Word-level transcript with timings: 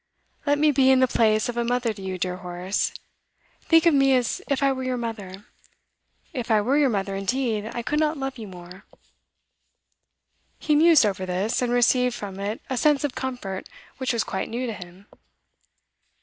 'Let 0.47 0.57
me 0.57 0.71
be 0.71 0.89
in 0.89 0.99
the 0.99 1.07
place 1.07 1.47
of 1.47 1.55
a 1.57 1.63
mother 1.63 1.93
to 1.93 2.01
you, 2.01 2.17
dear 2.17 2.37
Horace. 2.37 2.91
Think 3.61 3.85
of 3.85 3.93
me 3.93 4.15
as 4.15 4.41
if 4.47 4.63
I 4.63 4.71
were 4.71 4.81
your 4.81 4.97
mother. 4.97 5.45
If 6.33 6.49
I 6.49 6.59
were 6.59 6.75
your 6.75 6.89
mother 6.89 7.15
indeed, 7.15 7.69
I 7.71 7.83
could 7.83 7.99
not 7.99 8.17
love 8.17 8.39
you 8.39 8.47
more.' 8.47 8.83
He 10.57 10.73
mused 10.73 11.05
over 11.05 11.27
this, 11.27 11.61
and 11.61 11.71
received 11.71 12.15
from 12.15 12.39
it 12.39 12.63
a 12.67 12.77
sense 12.77 13.03
of 13.03 13.13
comfort 13.13 13.69
which 13.99 14.11
was 14.11 14.23
quite 14.23 14.49
new 14.49 14.65
to 14.65 14.73
him. 14.73 15.05